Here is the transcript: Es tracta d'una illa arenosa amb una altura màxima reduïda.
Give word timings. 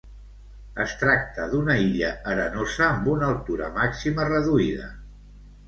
Es 0.85 0.95
tracta 1.01 1.45
d'una 1.51 1.75
illa 1.83 2.09
arenosa 2.33 2.85
amb 2.89 3.13
una 3.13 3.29
altura 3.35 3.71
màxima 3.79 4.29
reduïda. 4.33 4.93